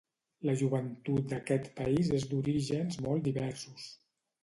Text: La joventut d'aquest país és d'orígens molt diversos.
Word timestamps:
La 0.47 0.55
joventut 0.61 1.27
d'aquest 1.35 1.71
país 1.83 2.11
és 2.23 2.29
d'orígens 2.35 3.01
molt 3.09 3.33
diversos. 3.33 3.91